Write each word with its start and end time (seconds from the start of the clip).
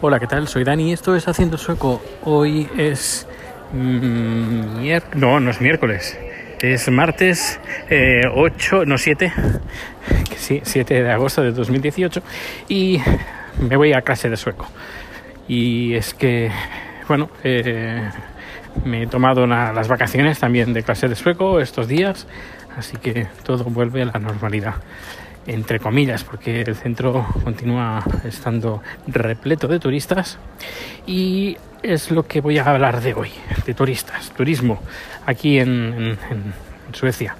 Hola, 0.00 0.20
¿qué 0.20 0.26
tal? 0.26 0.46
Soy 0.48 0.64
Dani, 0.64 0.92
esto 0.92 1.14
es 1.16 1.26
Haciendo 1.28 1.56
Sueco. 1.58 2.02
Hoy 2.24 2.68
es... 2.76 3.26
mm, 3.72 4.78
mier- 4.80 5.14
No, 5.14 5.40
no 5.40 5.50
es 5.50 5.60
miércoles. 5.60 6.18
Es 6.60 6.88
martes 6.90 7.60
eh, 7.90 8.22
8, 8.34 8.84
no 8.86 8.96
7, 8.98 9.32
que 10.30 10.36
sí, 10.36 10.60
7 10.64 11.02
de 11.02 11.10
agosto 11.10 11.42
de 11.42 11.52
2018 11.52 12.22
y 12.68 13.00
me 13.60 13.76
voy 13.76 13.92
a 13.92 14.00
clase 14.02 14.30
de 14.30 14.36
sueco. 14.36 14.66
Y 15.48 15.94
es 15.94 16.14
que, 16.14 16.50
bueno, 17.08 17.28
eh, 17.44 18.08
me 18.84 19.02
he 19.02 19.06
tomado 19.06 19.44
una- 19.44 19.72
las 19.72 19.88
vacaciones 19.88 20.38
también 20.38 20.72
de 20.72 20.82
clase 20.82 21.08
de 21.08 21.14
sueco 21.14 21.60
estos 21.60 21.88
días, 21.88 22.26
así 22.76 22.96
que 22.96 23.26
todo 23.44 23.64
vuelve 23.64 24.02
a 24.02 24.06
la 24.06 24.18
normalidad 24.18 24.74
entre 25.46 25.78
comillas, 25.80 26.24
porque 26.24 26.62
el 26.62 26.74
centro 26.76 27.26
continúa 27.44 28.02
estando 28.24 28.82
repleto 29.06 29.68
de 29.68 29.78
turistas 29.78 30.38
y 31.06 31.56
es 31.82 32.10
lo 32.10 32.26
que 32.26 32.40
voy 32.40 32.58
a 32.58 32.64
hablar 32.64 33.00
de 33.00 33.14
hoy, 33.14 33.30
de 33.64 33.74
turistas, 33.74 34.30
turismo 34.30 34.80
aquí 35.24 35.58
en, 35.58 36.18
Suecia. 36.92 37.36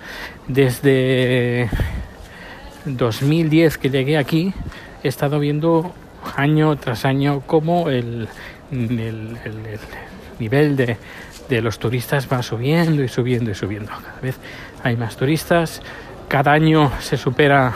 Desde 0.48 1.68
2010 2.84 3.78
que 3.78 3.90
llegué 3.90 4.18
aquí, 4.18 4.52
he 5.02 5.08
estado 5.08 5.38
viendo 5.38 5.94
año 6.36 6.76
tras 6.76 7.04
año 7.04 7.42
cómo 7.46 7.88
el, 7.88 8.28
el- 8.70 8.98
el- 9.00 9.38
el 9.44 9.78
nivel 10.38 10.76
de, 10.76 10.96
de 11.48 11.62
los 11.62 11.78
turistas 11.78 12.28
va 12.30 12.42
subiendo 12.42 13.02
y 13.02 13.08
subiendo 13.08 13.50
y 13.50 13.54
subiendo. 13.54 13.90
Cada 13.92 14.20
vez 14.20 14.36
hay 14.82 14.96
más 14.96 15.16
turistas, 15.16 15.80
cada 16.28 16.52
año 16.52 16.90
se 17.00 17.16
supera 17.16 17.72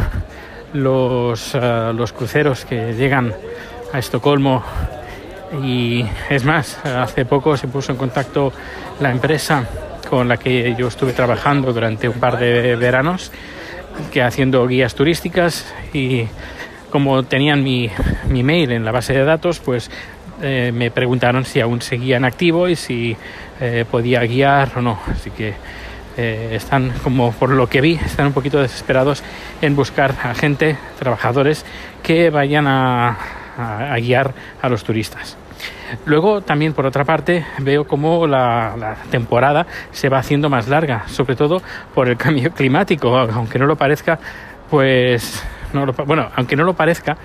los, 0.72 1.54
eh, 1.54 1.92
los 1.94 2.12
cruceros 2.12 2.64
que 2.64 2.94
llegan 2.94 3.32
a 3.92 3.98
Estocolmo 3.98 4.62
y 5.62 6.04
es 6.28 6.44
más, 6.44 6.78
hace 6.84 7.24
poco 7.24 7.56
se 7.56 7.66
puso 7.66 7.92
en 7.92 7.98
contacto 7.98 8.52
la 9.00 9.10
empresa 9.10 9.64
con 10.08 10.28
la 10.28 10.36
que 10.36 10.74
yo 10.76 10.88
estuve 10.88 11.12
trabajando 11.12 11.72
durante 11.72 12.08
un 12.08 12.18
par 12.18 12.38
de 12.38 12.76
veranos, 12.76 13.32
que 14.12 14.22
haciendo 14.22 14.66
guías 14.66 14.94
turísticas 14.94 15.72
y 15.92 16.26
como 16.90 17.22
tenían 17.22 17.62
mi, 17.62 17.90
mi 18.28 18.42
mail 18.42 18.72
en 18.72 18.84
la 18.84 18.92
base 18.92 19.12
de 19.12 19.24
datos, 19.24 19.60
pues 19.60 19.90
eh, 20.42 20.72
me 20.74 20.90
preguntaron 20.90 21.44
si 21.44 21.60
aún 21.60 21.82
seguía 21.82 22.16
en 22.16 22.24
activo 22.24 22.68
y 22.68 22.76
si 22.76 23.16
eh, 23.60 23.84
podía 23.90 24.20
guiar 24.20 24.72
o 24.76 24.80
no. 24.80 24.98
Así 25.06 25.30
que 25.30 25.54
eh, 26.22 26.54
están, 26.54 26.92
como 27.02 27.32
por 27.32 27.48
lo 27.48 27.66
que 27.66 27.80
vi, 27.80 27.94
están 27.94 28.26
un 28.26 28.34
poquito 28.34 28.60
desesperados 28.60 29.22
en 29.62 29.74
buscar 29.74 30.14
a 30.22 30.34
gente, 30.34 30.76
trabajadores, 30.98 31.64
que 32.02 32.28
vayan 32.28 32.66
a, 32.66 33.16
guiar 33.96 34.34
a 34.60 34.68
los 34.68 34.84
turistas. 34.84 35.38
Luego 36.04 36.42
también 36.42 36.74
por 36.74 36.84
otra 36.84 37.04
parte 37.04 37.46
veo 37.60 37.86
como 37.86 38.26
la, 38.26 38.96
temporada 39.10 39.66
se 39.92 40.10
va 40.10 40.18
haciendo 40.18 40.50
más 40.50 40.68
larga, 40.68 41.08
sobre 41.08 41.36
todo 41.36 41.62
por 41.94 42.06
el 42.10 42.18
cambio 42.18 42.50
climático, 42.54 43.16
aunque 43.16 43.58
no 43.58 43.64
lo 43.64 43.76
parezca, 43.76 44.18
pues 44.68 45.42
bueno, 46.04 46.28
aunque 46.36 46.54
no 46.54 46.64
lo 46.64 46.74
parezca, 46.74 47.16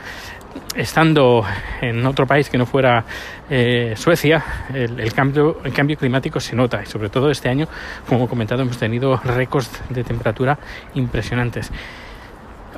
estando 0.75 1.43
en 1.81 2.05
otro 2.05 2.25
país 2.25 2.49
que 2.49 2.57
no 2.57 2.65
fuera 2.65 3.03
eh, 3.49 3.93
Suecia, 3.95 4.43
el, 4.73 5.13
cambio, 5.13 5.57
climático 5.97 6.39
se 6.39 6.55
nota 6.55 6.81
y 6.81 6.85
sobre 6.85 7.09
todo 7.09 7.29
este 7.29 7.49
año, 7.49 7.67
como 8.07 8.27
comentado, 8.27 8.61
hemos 8.61 8.77
tenido 8.77 9.17
récords 9.23 9.81
de 9.89 10.03
temperatura 10.03 10.57
impresionantes. 10.95 11.71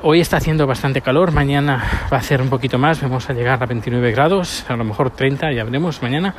Hoy 0.04 0.20
está 0.20 0.38
haciendo 0.38 0.68
bastante 0.68 1.02
calor, 1.02 1.32
mañana 1.32 1.84
va 2.14 2.18
a 2.18 2.20
hacer 2.20 2.40
un 2.40 2.50
poquito 2.50 2.78
más, 2.78 3.02
vamos 3.02 3.28
a 3.32 3.34
llegar 3.34 3.64
a 3.64 3.66
29 3.66 4.12
grados, 4.12 4.64
a 4.70 4.76
lo 4.76 4.84
mejor 4.84 5.10
30, 5.10 5.52
ya 5.54 5.64
veremos 5.64 6.04
mañana, 6.04 6.36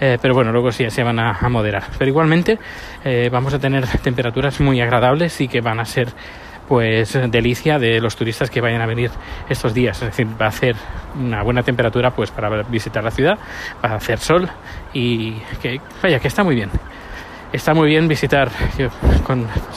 eh, 0.00 0.16
pero 0.20 0.32
bueno, 0.32 0.50
luego 0.50 0.72
sí 0.72 0.88
se 0.88 1.02
van 1.02 1.18
a, 1.18 1.32
a 1.32 1.48
moderar. 1.50 1.84
Pero 1.98 2.10
igualmente 2.10 2.58
eh, 3.04 3.28
vamos 3.30 3.52
a 3.52 3.58
tener 3.58 3.86
temperaturas 3.98 4.58
muy 4.60 4.80
agradables 4.80 5.38
y 5.42 5.48
que 5.48 5.60
van 5.60 5.78
a 5.80 5.84
ser 5.84 6.08
pues 6.68 7.18
delicia 7.30 7.78
de 7.78 8.00
los 8.00 8.16
turistas 8.16 8.50
que 8.50 8.60
vayan 8.60 8.80
a 8.80 8.86
venir 8.86 9.10
estos 9.48 9.74
días. 9.74 10.00
Es 10.02 10.08
decir, 10.08 10.26
va 10.40 10.46
a 10.46 10.48
hacer 10.48 10.76
una 11.18 11.42
buena 11.42 11.62
temperatura 11.62 12.10
pues 12.10 12.30
para 12.30 12.62
visitar 12.62 13.02
la 13.04 13.10
ciudad, 13.10 13.38
va 13.84 13.90
a 13.90 13.94
hacer 13.96 14.18
sol 14.18 14.48
y 14.92 15.32
que 15.60 15.80
vaya, 16.02 16.18
que 16.18 16.28
está 16.28 16.44
muy 16.44 16.54
bien. 16.54 16.70
Está 17.52 17.74
muy 17.74 17.88
bien 17.88 18.08
visitar, 18.08 18.48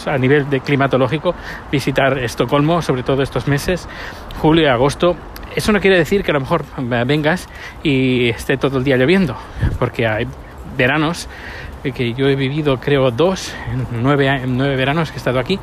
a 0.06 0.18
nivel 0.18 0.50
de 0.50 0.62
climatológico, 0.62 1.35
visitar 1.69 2.18
Estocolmo, 2.19 2.81
sobre 2.81 3.03
todo 3.03 3.22
estos 3.22 3.50
meses, 3.50 3.90
julio 4.40 4.63
y 4.63 4.67
agosto. 4.67 5.17
Eso 5.53 5.73
no 5.73 5.81
quiere 5.81 5.97
decir 5.97 6.23
que 6.23 6.31
a 6.31 6.35
lo 6.35 6.40
mejor 6.40 6.63
vengas 7.06 7.50
y 7.84 8.29
esté 8.29 8.56
todo 8.56 8.78
el 8.78 8.85
día 8.85 8.96
lloviendo, 8.96 9.35
porque 9.78 10.07
hay 10.07 10.25
veranos 10.78 11.28
eh, 11.84 11.91
que 11.91 12.13
yo 12.13 12.28
he 12.28 12.35
vivido, 12.35 12.78
creo, 12.78 13.12
dos, 13.12 13.53
nueve, 13.91 14.41
nueve 14.47 14.75
veranos 14.78 15.12
que 15.12 15.16
he 15.16 15.17
estado 15.17 15.40
aquí, 15.40 15.59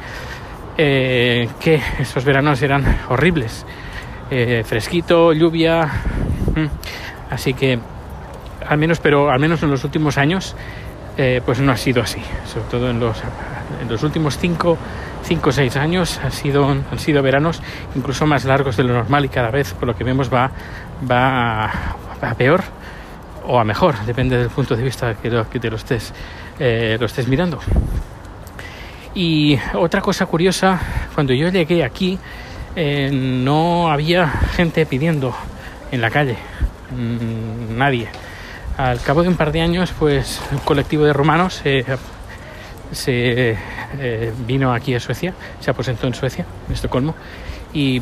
eh, 0.85 1.49
que 1.61 1.81
esos 2.01 2.25
veranos 2.25 2.61
eran 2.61 2.85
horribles. 3.09 3.65
Eh, 4.33 4.65
fresquito, 4.67 5.33
lluvia. 5.33 5.85
mm. 6.57 7.31
Así 7.31 7.55
que, 7.55 7.79
al 8.67 8.79
menos, 8.79 8.99
pero 8.99 9.31
al 9.31 9.39
menos 9.39 9.63
en 9.63 9.71
los 9.71 9.85
últimos 9.85 10.19
años, 10.19 10.57
eh, 11.17 11.41
pues 11.47 11.61
no 11.61 11.71
ha 11.71 11.77
sido 11.77 12.03
así. 12.03 12.21
Sobre 12.47 12.67
todo 12.69 12.91
en 12.91 12.99
los, 12.99 13.23
en 13.81 13.89
los 13.89 14.03
últimos 14.03 14.39
5 14.39 14.77
o 15.45 15.53
6 15.53 15.77
años 15.77 16.19
ha 16.19 16.31
sido, 16.31 16.69
han 16.69 16.99
sido 16.99 17.23
veranos 17.23 17.63
incluso 17.95 18.27
más 18.27 18.45
largos 18.45 18.77
de 18.77 18.83
lo 18.83 18.93
normal 18.93 19.25
y 19.25 19.29
cada 19.29 19.51
vez, 19.51 19.73
por 19.75 19.87
lo 19.87 19.95
que 19.95 20.03
vemos, 20.03 20.33
va, 20.35 20.51
va, 21.09 21.67
a, 21.67 21.97
va 22.23 22.31
a 22.31 22.35
peor 22.35 22.65
o 23.47 23.61
a 23.61 23.65
mejor, 23.65 23.95
depende 24.05 24.37
del 24.37 24.51
punto 24.51 24.75
de 24.75 24.83
vista 24.83 25.15
que, 25.15 25.45
que 25.51 25.61
te 25.61 25.71
lo 25.71 25.77
estés, 25.77 26.13
eh, 26.59 26.97
lo 26.99 27.07
estés 27.07 27.29
mirando. 27.29 27.61
Y 29.15 29.59
otra 29.75 30.01
cosa 30.01 30.27
curiosa, 30.27 30.81
cuando 31.15 31.35
yo 31.35 31.49
llegué 31.49 31.85
aquí, 31.85 32.19
eh, 32.75 33.11
no 33.13 33.91
había 33.91 34.27
gente 34.29 34.87
pidiendo 34.87 35.35
en 35.91 36.01
la 36.01 36.11
calle, 36.11 36.37
mm, 36.91 37.77
nadie. 37.77 38.09
Al 38.79 39.01
cabo 39.01 39.23
de 39.23 39.29
un 39.29 39.37
par 39.37 39.53
de 39.53 39.61
años, 39.61 39.93
pues 39.99 40.41
un 40.51 40.59
colectivo 40.61 41.05
de 41.05 41.13
rumanos 41.13 41.61
eh, 41.65 41.85
se 42.91 43.57
eh, 43.99 44.33
vino 44.47 44.73
aquí 44.73 44.95
a 44.95 45.01
Suecia, 45.01 45.35
se 45.61 45.71
aposentó 45.71 46.07
en 46.07 46.15
Suecia, 46.15 46.47
en 46.67 46.73
Estocolmo, 46.73 47.15
y, 47.75 48.01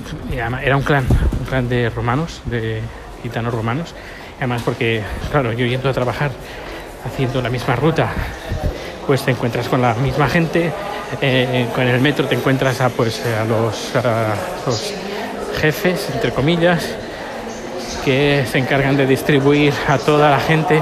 era 0.62 0.76
un 0.76 0.82
clan, 0.82 1.04
un 1.40 1.46
clan 1.46 1.68
de 1.68 1.90
romanos, 1.90 2.42
de 2.44 2.80
gitanos 3.22 3.52
romanos, 3.52 3.94
además 4.38 4.62
porque, 4.62 5.02
claro, 5.32 5.52
yo 5.52 5.66
yendo 5.66 5.88
a 5.88 5.92
trabajar 5.92 6.30
haciendo 7.04 7.42
la 7.42 7.50
misma 7.50 7.74
ruta, 7.74 8.12
pues 9.06 9.24
te 9.24 9.32
encuentras 9.32 9.68
con 9.68 9.82
la 9.82 9.94
misma 9.94 10.28
gente, 10.28 10.72
eh, 11.20 11.68
con 11.74 11.86
el 11.86 12.00
metro 12.00 12.26
te 12.26 12.34
encuentras 12.34 12.80
a, 12.80 12.88
pues, 12.88 13.20
a 13.24 13.44
los, 13.44 13.94
a 13.96 14.34
jefes, 15.60 16.08
entre 16.14 16.32
comillas, 16.32 16.84
que 18.04 18.46
se 18.50 18.58
encargan 18.58 18.96
de 18.96 19.06
distribuir 19.06 19.74
a 19.88 19.98
toda 19.98 20.30
la 20.30 20.40
gente 20.40 20.80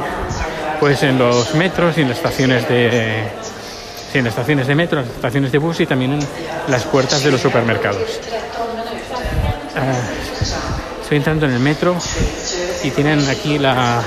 pues 0.78 1.02
en 1.02 1.18
los 1.18 1.54
metros 1.54 1.98
y 1.98 2.02
en 2.02 2.08
las 2.08 2.18
estaciones 2.18 2.68
de 2.68 3.24
sí, 4.12 4.18
en 4.18 4.24
las 4.24 4.32
estaciones 4.32 4.66
de 4.66 4.74
metro, 4.74 5.00
en 5.00 5.06
las 5.06 5.16
estaciones 5.16 5.50
de 5.50 5.58
bus 5.58 5.80
y 5.80 5.86
también 5.86 6.12
en 6.12 6.20
las 6.68 6.84
puertas 6.84 7.24
de 7.24 7.32
los 7.32 7.40
supermercados. 7.40 8.20
Ah, 9.76 9.98
estoy 11.02 11.16
entrando 11.16 11.46
en 11.46 11.52
el 11.52 11.60
metro 11.60 11.96
y 12.84 12.90
tienen 12.90 13.28
aquí 13.28 13.58
la 13.58 14.02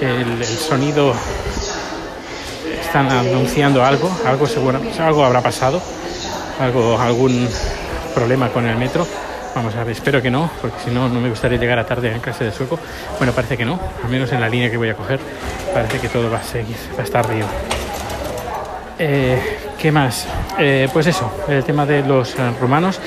el 0.00 0.44
sonido 0.44 1.14
están 2.86 3.10
anunciando 3.10 3.84
algo, 3.84 4.10
algo 4.24 4.46
seguro, 4.46 4.80
algo 5.00 5.24
habrá 5.24 5.42
pasado, 5.42 5.82
algo 6.60 6.98
algún 6.98 7.48
problema 8.14 8.48
con 8.50 8.66
el 8.66 8.76
metro. 8.76 9.06
Vamos 9.54 9.74
a 9.74 9.84
ver, 9.84 9.92
espero 9.92 10.22
que 10.22 10.30
no, 10.30 10.50
porque 10.60 10.76
si 10.84 10.90
no, 10.90 11.08
no 11.08 11.20
me 11.20 11.28
gustaría 11.28 11.58
llegar 11.58 11.78
a 11.78 11.86
tarde 11.86 12.12
en 12.12 12.20
clase 12.20 12.44
de 12.44 12.52
sueco. 12.52 12.78
Bueno, 13.18 13.32
parece 13.32 13.56
que 13.56 13.64
no, 13.64 13.80
al 14.04 14.10
menos 14.10 14.30
en 14.32 14.40
la 14.40 14.48
línea 14.48 14.70
que 14.70 14.76
voy 14.76 14.90
a 14.90 14.94
coger, 14.94 15.18
parece 15.74 15.98
que 15.98 16.08
todo 16.08 16.30
va 16.30 16.38
a 16.38 16.42
seguir, 16.42 16.76
va 16.96 17.00
a 17.00 17.04
estar 17.04 17.28
bien. 17.28 17.46
Eh, 18.98 19.58
¿Qué 19.78 19.90
más? 19.90 20.26
Eh, 20.58 20.88
pues 20.92 21.06
eso, 21.06 21.30
el 21.48 21.64
tema 21.64 21.86
de 21.86 22.02
los 22.02 22.34
eh, 22.34 22.52
rumanos. 22.60 23.00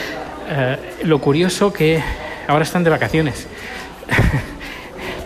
Lo 1.03 1.21
curioso 1.21 1.71
que 1.71 2.03
ahora 2.47 2.63
están 2.63 2.83
de 2.83 2.89
vacaciones, 2.89 3.45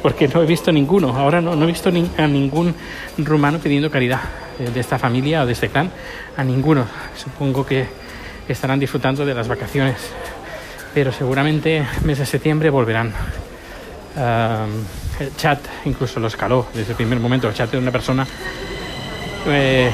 porque 0.03 0.27
no 0.27 0.44
he 0.44 0.45
visto 0.45 0.71
ninguno, 0.71 1.17
ahora 1.17 1.41
no, 1.41 1.55
no 1.55 1.63
he 1.63 1.67
visto 1.67 1.89
a 1.89 2.27
ningún 2.27 2.75
rumano 3.17 3.57
pidiendo 3.57 3.89
caridad 3.89 4.21
eh, 4.59 4.69
de 4.71 4.79
esta 4.79 5.00
familia 5.00 5.41
o 5.41 5.45
de 5.47 5.53
este 5.53 5.69
clan, 5.69 5.89
a 6.38 6.44
ninguno. 6.44 6.85
Supongo 7.17 7.65
que 7.65 7.88
estarán 8.47 8.79
disfrutando 8.79 9.25
de 9.25 9.33
las 9.33 9.47
vacaciones 9.47 9.95
pero 10.94 11.11
seguramente 11.11 11.85
mes 12.03 12.19
de 12.19 12.25
septiembre 12.25 12.69
volverán. 12.69 13.11
El 15.19 15.35
chat 15.35 15.59
incluso 15.85 16.19
lo 16.19 16.27
escaló 16.27 16.67
desde 16.73 16.91
el 16.91 16.95
primer 16.95 17.19
momento. 17.19 17.47
El 17.47 17.56
chat 17.56 17.71
de 17.71 17.77
una 17.77 17.91
persona 17.91 18.27
eh, 19.47 19.89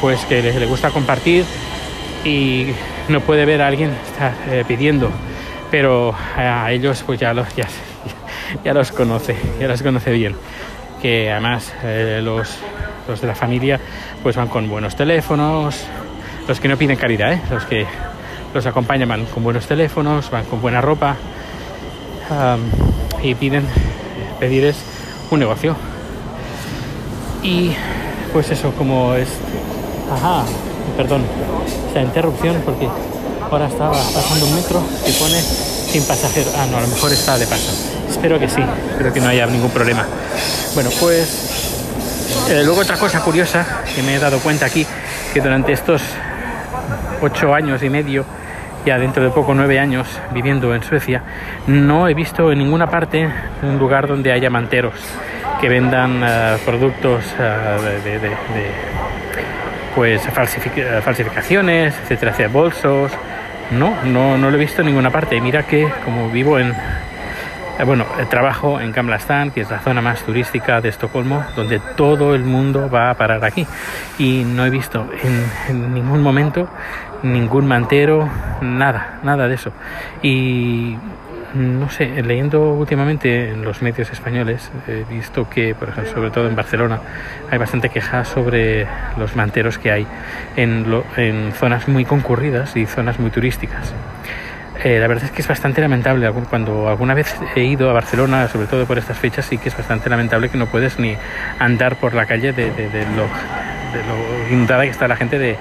pues 0.00 0.24
que 0.24 0.42
le, 0.42 0.58
le 0.58 0.66
gusta 0.66 0.90
compartir 0.90 1.44
y 2.24 2.66
no 3.08 3.20
puede 3.20 3.44
ver 3.44 3.62
a 3.62 3.68
alguien 3.68 3.92
eh, 4.48 4.64
pidiendo, 4.66 5.10
pero 5.70 6.14
a 6.36 6.72
ellos 6.72 7.02
pues 7.06 7.20
ya, 7.20 7.32
los, 7.32 7.54
ya, 7.54 7.66
ya 8.64 8.74
los 8.74 8.92
conoce, 8.92 9.36
ya 9.60 9.68
los 9.68 9.82
conoce 9.82 10.12
bien. 10.12 10.36
Que 11.00 11.30
además 11.30 11.72
eh, 11.82 12.20
los, 12.22 12.56
los 13.08 13.20
de 13.20 13.26
la 13.26 13.34
familia 13.34 13.80
pues 14.22 14.36
van 14.36 14.48
con 14.48 14.68
buenos 14.68 14.96
teléfonos, 14.96 15.84
los 16.48 16.60
que 16.60 16.68
no 16.68 16.76
piden 16.76 16.96
caridad, 16.96 17.32
¿eh? 17.32 17.40
los 17.50 17.64
que 17.64 17.86
los 18.54 18.66
acompañan 18.66 19.08
van 19.08 19.24
con 19.26 19.42
buenos 19.42 19.66
teléfonos, 19.66 20.30
van 20.30 20.44
con 20.44 20.60
buena 20.60 20.80
ropa 20.80 21.16
y 23.22 23.34
piden 23.34 23.66
pedirles 24.38 24.76
un 25.30 25.40
negocio. 25.40 25.76
Y 27.42 27.72
pues 28.32 28.50
eso, 28.50 28.72
como 28.72 29.14
es. 29.14 29.28
Ajá, 30.10 30.44
perdón, 30.96 31.22
esta 31.88 32.00
interrupción 32.00 32.62
porque 32.64 32.88
ahora 33.50 33.66
estaba 33.66 33.92
pasando 33.92 34.46
un 34.46 34.54
metro 34.54 34.82
que 35.04 35.12
pone 35.12 35.40
sin 35.40 36.04
pasajero. 36.04 36.50
Ah, 36.56 36.66
no, 36.70 36.78
a 36.78 36.80
lo 36.80 36.88
mejor 36.88 37.12
está 37.12 37.38
de 37.38 37.46
paso. 37.46 37.93
Espero 38.14 38.38
que 38.38 38.48
sí, 38.48 38.64
espero 38.92 39.12
que 39.12 39.20
no 39.20 39.28
haya 39.28 39.44
ningún 39.46 39.70
problema. 39.70 40.06
Bueno, 40.72 40.88
pues 41.00 42.48
eh, 42.48 42.62
luego 42.64 42.80
otra 42.80 42.96
cosa 42.96 43.20
curiosa 43.20 43.66
que 43.94 44.02
me 44.02 44.14
he 44.14 44.18
dado 44.18 44.38
cuenta 44.38 44.64
aquí, 44.66 44.86
que 45.34 45.40
durante 45.40 45.72
estos 45.72 46.00
ocho 47.20 47.52
años 47.52 47.82
y 47.82 47.90
medio, 47.90 48.24
ya 48.86 48.98
dentro 48.98 49.24
de 49.24 49.30
poco 49.30 49.52
nueve 49.52 49.80
años 49.80 50.06
viviendo 50.32 50.74
en 50.74 50.82
Suecia, 50.84 51.22
no 51.66 52.08
he 52.08 52.14
visto 52.14 52.50
en 52.52 52.60
ninguna 52.60 52.88
parte 52.88 53.28
un 53.62 53.78
lugar 53.78 54.06
donde 54.06 54.32
haya 54.32 54.48
manteros 54.48 54.94
que 55.60 55.68
vendan 55.68 56.22
uh, 56.22 56.58
productos 56.64 57.24
uh, 57.36 57.82
de, 57.82 58.20
pues 59.94 60.22
falsificaciones, 61.02 61.94
etcétera, 62.04 62.48
bolsos. 62.48 63.10
No, 63.72 64.02
no, 64.04 64.38
no 64.38 64.50
lo 64.50 64.56
he 64.56 64.60
visto 64.60 64.82
en 64.82 64.86
ninguna 64.86 65.10
parte. 65.10 65.40
Mira 65.40 65.64
que 65.64 65.90
como 66.04 66.30
vivo 66.30 66.58
en 66.58 66.70
eh, 66.70 66.74
bueno, 67.84 68.06
trabajo 68.30 68.80
en 68.80 68.92
Gamla 68.92 69.16
Stan, 69.16 69.50
que 69.50 69.62
es 69.62 69.70
la 69.70 69.80
zona 69.80 70.00
más 70.00 70.22
turística 70.22 70.80
de 70.80 70.90
Estocolmo, 70.90 71.44
donde 71.56 71.80
todo 71.96 72.34
el 72.34 72.44
mundo 72.44 72.88
va 72.88 73.10
a 73.10 73.14
parar 73.14 73.44
aquí. 73.44 73.66
Y 74.18 74.44
no 74.44 74.64
he 74.64 74.70
visto 74.70 75.08
en, 75.22 75.44
en 75.68 75.94
ningún 75.94 76.22
momento 76.22 76.68
ningún 77.24 77.66
mantero, 77.66 78.28
nada, 78.60 79.18
nada 79.22 79.48
de 79.48 79.54
eso. 79.54 79.72
Y 80.22 80.96
no 81.54 81.88
sé, 81.88 82.22
leyendo 82.22 82.72
últimamente 82.74 83.50
en 83.50 83.64
los 83.64 83.80
medios 83.80 84.10
españoles, 84.10 84.70
he 84.88 85.04
visto 85.12 85.48
que, 85.48 85.74
por 85.74 85.88
ejemplo, 85.88 86.12
sobre 86.12 86.30
todo 86.30 86.48
en 86.48 86.56
Barcelona, 86.56 87.00
hay 87.50 87.58
bastante 87.58 87.88
queja 87.88 88.24
sobre 88.24 88.86
los 89.16 89.36
manteros 89.36 89.78
que 89.78 89.90
hay 89.90 90.06
en, 90.56 90.90
lo, 90.90 91.04
en 91.16 91.52
zonas 91.52 91.88
muy 91.88 92.04
concurridas 92.04 92.76
y 92.76 92.86
zonas 92.86 93.18
muy 93.20 93.30
turísticas. 93.30 93.94
Eh, 94.84 95.00
la 95.00 95.08
verdad 95.08 95.24
es 95.24 95.30
que 95.30 95.40
es 95.40 95.48
bastante 95.48 95.80
lamentable. 95.80 96.30
Cuando 96.48 96.88
alguna 96.88 97.14
vez 97.14 97.34
he 97.56 97.64
ido 97.64 97.88
a 97.88 97.94
Barcelona, 97.94 98.48
sobre 98.48 98.66
todo 98.66 98.84
por 98.84 98.98
estas 98.98 99.18
fechas, 99.18 99.46
sí 99.46 99.56
que 99.56 99.70
es 99.70 99.76
bastante 99.76 100.10
lamentable 100.10 100.50
que 100.50 100.58
no 100.58 100.66
puedes 100.66 100.98
ni 100.98 101.16
andar 101.58 101.96
por 101.96 102.12
la 102.12 102.26
calle 102.26 102.52
de, 102.52 102.70
de, 102.70 102.90
de 102.90 103.06
lo, 103.06 103.22
de 103.22 104.04
lo 104.06 104.48
inundada 104.50 104.84
que 104.84 104.90
está 104.90 105.08
la 105.08 105.16
gente 105.16 105.38
de, 105.38 105.56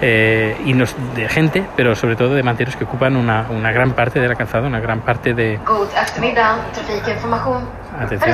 eh, 0.00 0.56
y 0.64 0.72
nos, 0.72 0.96
de 1.14 1.28
gente, 1.28 1.64
pero 1.76 1.94
sobre 1.94 2.16
todo 2.16 2.34
de 2.34 2.42
manteros 2.42 2.74
que 2.76 2.84
ocupan 2.84 3.16
una, 3.16 3.46
una 3.50 3.70
gran 3.70 3.92
parte 3.92 4.18
de 4.18 4.28
la 4.28 4.34
calzada, 4.34 4.66
una 4.66 4.80
gran 4.80 5.00
parte 5.00 5.34
de... 5.34 5.58
Eftermiddag, 6.00 6.72
trafikinformation. 6.72 7.68
Atención. 7.98 8.30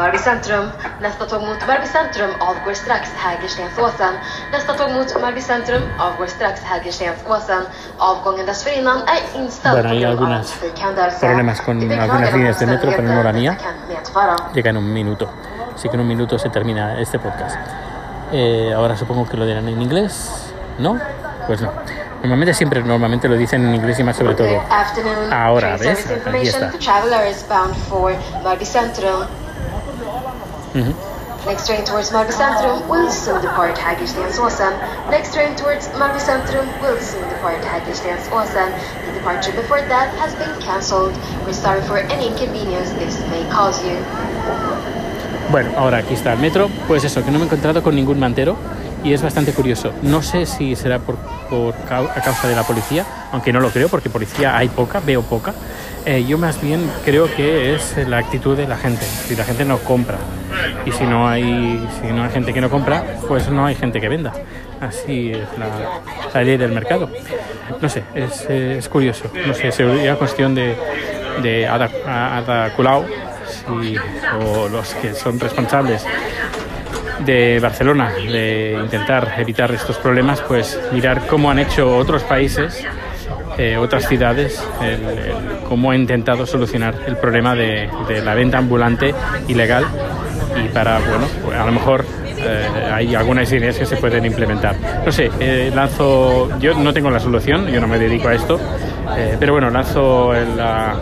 Mörby 0.00 0.18
centrum. 0.18 0.64
Nästa 1.00 1.24
tåg 1.26 1.40
mot 1.42 1.66
Mörby 1.66 1.86
centrum 1.86 2.30
avgår 2.38 2.74
strax 2.74 3.04
Hägerstensåsen. 3.16 4.14
Nästa 4.52 4.72
tåg 4.72 4.90
mot 4.90 5.20
Mörby 5.20 5.40
centrum 5.40 5.82
avgår 5.98 6.26
strax 6.26 6.60
Hägerstensåsen. 6.60 7.62
Avgången 7.98 8.46
dessförinnan 8.46 8.98
är 9.14 9.40
inställd 9.40 9.74
Bueno, 9.74 9.88
på 9.88 10.16
grund 10.16 10.34
av 10.34 10.42
trafikhändelse. 10.42 11.26
problemas 11.26 11.60
con 11.60 11.92
algunas 12.00 12.32
líneas 12.32 12.58
de 12.58 12.66
metro, 12.66 12.90
pero 12.96 13.02
no 13.02 13.22
la 13.22 13.32
mía. 13.32 13.56
Llega 14.54 14.70
en 14.70 14.76
un 14.76 14.92
minuto. 14.92 15.28
Así 15.74 15.88
que 15.88 15.94
en 15.94 16.00
un 16.00 16.08
minuto 16.08 16.38
se 16.38 16.48
termina 16.50 17.00
este 17.00 17.18
podcast. 17.18 17.56
Eh, 18.32 18.72
ahora 18.76 18.96
supongo 18.96 19.28
que 19.28 19.36
lo 19.36 19.46
dirán 19.46 19.68
en 19.68 19.82
inglés, 19.82 20.30
¿no? 20.78 20.98
Pues 21.46 21.60
no. 21.60 21.72
Normalmente 22.22 22.54
siempre 22.54 22.82
normalmente 22.82 23.28
lo 23.28 23.36
dicen 23.36 23.66
en 23.66 23.74
inglés 23.74 23.98
y 23.98 24.02
más 24.04 24.16
sobre 24.16 24.34
todo. 24.34 24.62
Ahora, 25.32 25.76
¿ves? 25.76 26.06
Aquí 26.26 26.48
está. 26.48 26.70
Next 31.46 31.66
train 31.66 31.84
towards 31.84 32.10
Mörby 32.12 32.32
Centrum 32.32 32.86
will 32.88 33.10
soon 33.10 33.40
depart 33.42 33.76
Hägerstensåsen. 33.76 34.72
Next 35.10 35.32
train 35.32 35.56
towards 35.56 35.88
Mörby 35.98 36.20
Centrum 36.20 36.68
will 36.82 37.00
soon 37.00 37.26
depart 37.28 37.64
Hägerstensåsen. 37.64 38.70
The 39.06 39.12
departure 39.18 39.52
before 39.52 39.80
that 39.88 40.14
has 40.20 40.34
been 40.34 40.54
cancelled. 40.60 41.16
We're 41.46 41.54
sorry 41.54 41.80
for 41.82 41.98
any 41.98 42.28
inconvenience 42.28 42.92
this 42.98 43.18
may 43.30 43.42
cause 43.50 43.82
you. 43.82 43.96
Bueno, 45.50 45.70
ahora 45.76 45.98
aquí 45.98 46.14
está 46.14 46.34
el 46.34 46.38
metro. 46.38 46.68
Pues 46.86 47.04
eso, 47.04 47.24
que 47.24 47.30
no 47.30 47.38
me 47.38 47.44
he 47.44 47.46
encontrado 47.46 47.82
con 47.82 47.96
ningún 47.96 48.20
mantero 48.20 48.56
y 49.02 49.14
es 49.14 49.22
bastante 49.22 49.52
curioso. 49.52 49.92
No 50.02 50.22
sé 50.22 50.46
si 50.46 50.76
será 50.76 50.98
por, 50.98 51.16
por 51.48 51.74
a 51.90 52.20
causa 52.22 52.48
de 52.48 52.54
la 52.54 52.62
policía, 52.64 53.04
aunque 53.32 53.52
no 53.52 53.60
lo 53.60 53.70
creo, 53.70 53.88
porque 53.88 54.10
policía 54.10 54.56
hay 54.56 54.68
poca, 54.68 55.00
veo 55.00 55.22
poca. 55.22 55.54
Eh, 56.04 56.24
yo 56.26 56.38
más 56.38 56.60
bien 56.60 56.88
creo 57.04 57.34
que 57.34 57.74
es 57.74 57.96
la 58.08 58.18
actitud 58.18 58.56
de 58.56 58.68
la 58.68 58.76
gente. 58.76 59.04
Si 59.04 59.34
la 59.36 59.44
gente 59.44 59.64
no 59.64 59.78
compra 59.78 60.18
y 60.86 60.92
si 60.92 61.04
no 61.04 61.28
hay, 61.28 61.86
si 62.00 62.08
no 62.12 62.24
hay 62.24 62.30
gente 62.30 62.52
que 62.52 62.60
no 62.60 62.70
compra, 62.70 63.04
pues 63.28 63.48
no 63.50 63.66
hay 63.66 63.74
gente 63.74 64.00
que 64.00 64.08
venda. 64.08 64.32
Así 64.80 65.32
es 65.32 65.46
la, 65.58 66.42
ley 66.42 66.56
del 66.56 66.72
mercado. 66.72 67.10
No 67.80 67.88
sé, 67.88 68.02
es, 68.14 68.48
es 68.48 68.88
curioso. 68.88 69.30
No 69.46 69.52
sé, 69.52 69.70
sería 69.72 70.16
cuestión 70.16 70.54
de, 70.54 70.74
de 71.42 71.66
Ada, 71.66 71.90
Ada 72.38 72.72
o 74.40 74.68
los 74.68 74.94
que 74.94 75.12
son 75.14 75.38
responsables 75.38 76.04
de 77.24 77.58
Barcelona 77.60 78.10
de 78.12 78.78
intentar 78.82 79.34
evitar 79.38 79.70
estos 79.72 79.98
problemas, 79.98 80.40
pues 80.40 80.80
mirar 80.92 81.26
cómo 81.26 81.50
han 81.50 81.58
hecho 81.58 81.94
otros 81.96 82.22
países, 82.22 82.82
eh, 83.58 83.76
otras 83.76 84.08
ciudades, 84.08 84.64
el- 84.82 85.60
cómo 85.68 85.90
han 85.90 86.00
intentado 86.00 86.46
solucionar 86.46 86.94
el 87.06 87.16
problema 87.18 87.54
de 87.54 87.88
la 88.24 88.34
venta 88.34 88.56
ambulante 88.58 89.14
ilegal 89.48 89.84
y 90.56 90.68
para, 90.68 90.98
bueno, 90.98 91.26
pues 91.44 91.58
a 91.58 91.66
lo 91.66 91.72
mejor 91.72 92.04
eh, 92.38 92.66
hay 92.92 93.14
algunas 93.14 93.50
ideas 93.52 93.78
que 93.78 93.86
se 93.86 93.96
pueden 93.96 94.24
implementar. 94.24 94.74
No 95.04 95.12
sé, 95.12 95.30
eh, 95.40 95.70
lanzo, 95.74 96.58
yo 96.58 96.74
no 96.74 96.92
tengo 96.92 97.10
la 97.10 97.20
solución, 97.20 97.66
yo 97.68 97.80
no 97.80 97.86
me 97.88 97.98
dedico 97.98 98.28
a 98.28 98.34
esto, 98.34 98.58
eh, 99.16 99.36
pero 99.38 99.52
bueno, 99.52 99.70
lanzo 99.70 100.32
la, 100.56 100.94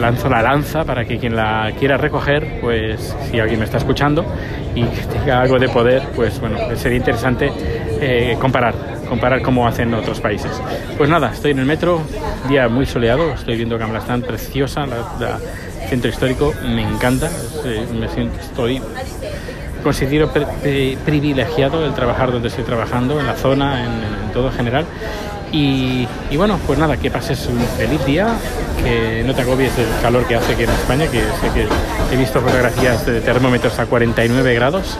lanzo 0.00 0.28
la 0.28 0.42
lanza 0.42 0.84
para 0.84 1.04
que 1.04 1.18
quien 1.18 1.34
la 1.34 1.72
quiera 1.78 1.96
recoger, 1.96 2.58
pues 2.60 3.16
si 3.30 3.40
alguien 3.40 3.58
me 3.60 3.64
está 3.64 3.78
escuchando 3.78 4.24
y 4.74 4.82
que 4.84 5.02
tenga 5.12 5.40
algo 5.40 5.58
de 5.58 5.68
poder, 5.68 6.02
pues 6.14 6.40
bueno, 6.40 6.58
sería 6.76 6.98
interesante 6.98 7.50
eh, 8.00 8.36
comparar, 8.40 8.74
comparar 9.08 9.42
cómo 9.42 9.66
hacen 9.66 9.92
otros 9.94 10.20
países. 10.20 10.50
Pues 10.96 11.08
nada, 11.10 11.30
estoy 11.32 11.50
en 11.52 11.58
el 11.60 11.66
metro, 11.66 12.00
día 12.48 12.68
muy 12.68 12.86
soleado, 12.86 13.32
estoy 13.32 13.56
viendo 13.56 13.76
Gamla 13.78 13.98
Stan, 14.00 14.22
preciosa, 14.22 14.86
la, 14.86 14.96
la- 15.18 15.38
centro 15.88 16.10
histórico, 16.10 16.54
me 16.64 16.82
encanta, 16.82 17.28
me 17.98 18.08
siento, 18.08 18.38
estoy 18.40 18.80
considero 19.82 20.30
pri- 20.32 20.46
pri- 20.62 20.98
privilegiado 21.04 21.84
el 21.84 21.94
trabajar 21.94 22.32
donde 22.32 22.48
estoy 22.48 22.64
trabajando, 22.64 23.18
en 23.20 23.26
la 23.26 23.34
zona, 23.34 23.84
en, 23.84 23.90
en 24.24 24.32
todo 24.32 24.48
en 24.48 24.54
general. 24.54 24.84
Y, 25.50 26.06
bueno, 26.36 26.58
pues 26.66 26.78
nada, 26.78 26.98
que 26.98 27.10
pases 27.10 27.46
un 27.46 27.58
feliz 27.78 28.04
día, 28.04 28.28
que 28.84 29.22
no 29.26 29.34
te 29.34 29.40
agobies 29.42 29.74
del 29.76 29.86
calor 30.02 30.26
que 30.26 30.34
hace 30.36 30.52
aquí 30.52 30.64
en 30.64 30.70
España, 30.70 31.06
que 31.06 31.20
sé 31.20 31.50
que 31.54 31.66
he 32.12 32.16
visto 32.18 32.40
fotografías 32.42 33.06
de 33.06 33.20
termómetros 33.22 33.78
a 33.78 33.86
49 33.86 34.54
grados. 34.54 34.98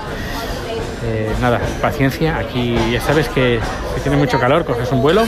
Eh, 1.05 1.31
nada, 1.43 1.61
paciencia, 1.83 2.39
aquí 2.39 2.75
ya 2.91 3.01
sabes 3.03 3.29
que 3.29 3.61
si 3.95 4.01
tiene 4.01 4.17
mucho 4.17 4.41
calor, 4.41 4.65
coges 4.65 4.91
un 4.91 5.03
vuelo 5.03 5.25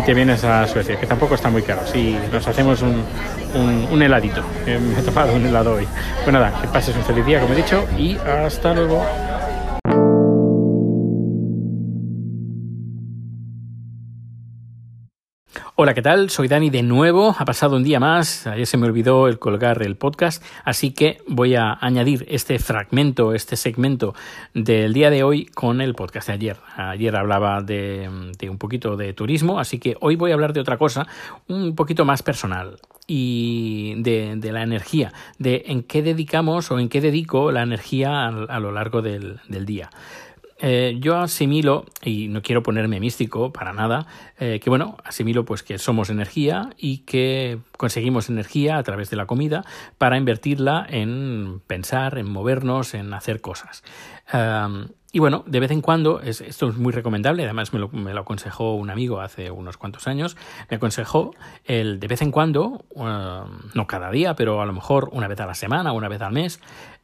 y 0.00 0.02
te 0.02 0.14
vienes 0.14 0.42
a 0.44 0.66
Suecia, 0.66 0.98
que 0.98 1.06
tampoco 1.06 1.34
está 1.34 1.50
muy 1.50 1.62
caro. 1.62 1.82
Si 1.86 2.16
nos 2.32 2.46
hacemos 2.46 2.80
un, 2.80 3.02
un, 3.54 3.88
un 3.90 4.02
heladito, 4.02 4.42
que 4.64 4.78
me 4.78 4.98
he 4.98 5.02
tomado 5.02 5.34
un 5.34 5.44
helado 5.44 5.74
hoy. 5.74 5.86
Pues 6.24 6.32
nada, 6.32 6.52
que 6.60 6.68
pases 6.68 6.96
un 6.96 7.02
feliz 7.04 7.26
día, 7.26 7.40
como 7.40 7.52
he 7.52 7.56
dicho, 7.56 7.84
y 7.98 8.16
hasta 8.16 8.72
luego. 8.72 9.04
Hola, 15.82 15.94
¿qué 15.94 16.02
tal? 16.02 16.28
Soy 16.28 16.46
Dani 16.46 16.68
de 16.68 16.82
nuevo. 16.82 17.34
Ha 17.38 17.46
pasado 17.46 17.76
un 17.76 17.82
día 17.82 17.98
más. 17.98 18.46
Ayer 18.46 18.66
se 18.66 18.76
me 18.76 18.84
olvidó 18.84 19.28
el 19.28 19.38
colgar 19.38 19.80
el 19.80 19.96
podcast, 19.96 20.44
así 20.62 20.90
que 20.90 21.22
voy 21.26 21.54
a 21.54 21.72
añadir 21.80 22.26
este 22.28 22.58
fragmento, 22.58 23.32
este 23.32 23.56
segmento 23.56 24.14
del 24.52 24.92
día 24.92 25.08
de 25.08 25.22
hoy 25.22 25.46
con 25.46 25.80
el 25.80 25.94
podcast 25.94 26.26
de 26.26 26.34
ayer. 26.34 26.58
Ayer 26.76 27.16
hablaba 27.16 27.62
de, 27.62 28.10
un 28.42 28.58
poquito 28.58 28.98
de 28.98 29.14
turismo, 29.14 29.58
así 29.58 29.78
que 29.78 29.96
hoy 30.02 30.16
voy 30.16 30.32
a 30.32 30.34
hablar 30.34 30.52
de 30.52 30.60
otra 30.60 30.76
cosa, 30.76 31.06
un 31.48 31.74
poquito 31.74 32.04
más 32.04 32.22
personal 32.22 32.76
y 33.06 33.94
de, 34.02 34.34
de 34.36 34.52
la 34.52 34.62
energía, 34.62 35.14
de 35.38 35.62
en 35.68 35.82
qué 35.82 36.02
dedicamos 36.02 36.70
o 36.70 36.78
en 36.78 36.90
qué 36.90 37.00
dedico 37.00 37.52
la 37.52 37.62
energía 37.62 38.26
a, 38.26 38.60
lo 38.60 38.70
largo 38.70 39.00
del 39.00 39.64
día. 39.64 39.88
Eh, 40.60 40.96
yo 41.00 41.16
asimilo, 41.16 41.86
y 42.02 42.28
no 42.28 42.42
quiero 42.42 42.62
ponerme 42.62 43.00
místico 43.00 43.52
para 43.52 43.72
nada, 43.72 44.06
eh, 44.38 44.60
que 44.62 44.70
bueno, 44.70 44.96
asimilo 45.04 45.44
pues 45.44 45.62
que 45.62 45.78
somos 45.78 46.10
energía 46.10 46.70
y 46.76 46.98
que 46.98 47.58
conseguimos 47.76 48.28
energía 48.28 48.78
a 48.78 48.82
través 48.82 49.10
de 49.10 49.16
la 49.16 49.26
comida 49.26 49.64
para 49.98 50.16
invertirla 50.16 50.86
en 50.88 51.60
pensar, 51.66 52.18
en 52.18 52.30
movernos, 52.30 52.94
en 52.94 53.12
hacer 53.14 53.40
cosas. 53.40 53.82
Y 55.12 55.18
bueno, 55.18 55.42
de 55.46 55.58
vez 55.58 55.72
en 55.72 55.80
cuando, 55.80 56.20
es, 56.20 56.40
esto 56.40 56.68
es 56.68 56.76
muy 56.76 56.92
recomendable, 56.92 57.42
además 57.42 57.72
me 57.72 57.80
lo, 57.80 57.88
me 57.88 58.14
lo, 58.14 58.20
aconsejó 58.20 58.74
un 58.74 58.90
amigo 58.90 59.20
hace 59.20 59.50
unos 59.50 59.76
cuantos 59.76 60.06
años, 60.06 60.36
me 60.70 60.76
aconsejó 60.76 61.34
el 61.64 61.98
de 61.98 62.06
vez 62.06 62.22
en 62.22 62.30
cuando, 62.30 62.84
uh, 62.90 63.04
no 63.74 63.86
cada 63.88 64.12
día, 64.12 64.36
pero 64.36 64.62
a 64.62 64.66
lo 64.66 64.72
mejor 64.72 65.08
una 65.10 65.26
vez 65.26 65.40
a 65.40 65.46
la 65.46 65.54
semana, 65.54 65.90
una 65.90 66.08
vez 66.08 66.20
al 66.22 66.32
mes, 66.32 66.60